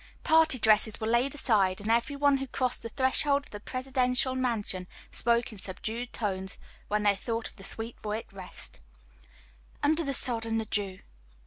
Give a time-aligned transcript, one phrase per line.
[0.23, 4.33] Party dresses were laid aside, and every one who crossed the threshold of the Presidential
[4.33, 8.79] mansion spoke in subdued tones when they thought of the sweet boy at rest
[9.83, 10.97] "Under the sod and the dew."